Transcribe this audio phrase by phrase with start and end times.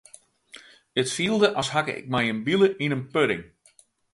[1.01, 3.43] It fielde as hakke ik mei in bile yn in pudding.